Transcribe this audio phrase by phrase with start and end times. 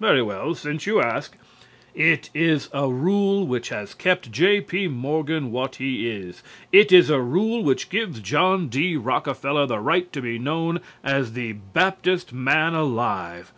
[0.00, 1.36] Very well, since you ask.
[1.94, 4.88] It is a rule which has kept J.P.
[4.88, 6.42] Morgan what he is.
[6.72, 8.96] It is a rule which gives John D.
[8.96, 13.52] Rockefeller the right to be known as the Baptist man alive.